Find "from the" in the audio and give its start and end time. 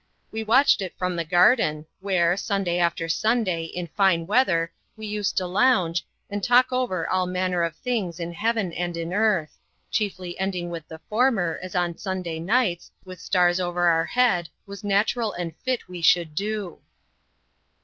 0.97-1.23